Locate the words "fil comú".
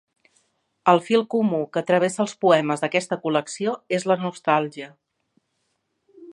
1.07-1.59